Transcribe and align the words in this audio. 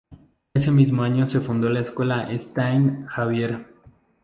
Ese 0.55 0.71
mismo 0.71 1.03
año 1.03 1.29
se 1.29 1.39
fundó 1.41 1.69
la 1.69 1.81
escuela 1.81 2.27
"Saint 2.41 3.05
Xavier". 3.07 3.63